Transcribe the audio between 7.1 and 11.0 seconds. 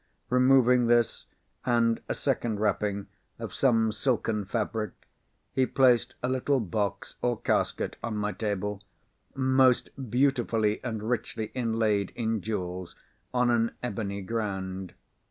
or casket, on my table, most beautifully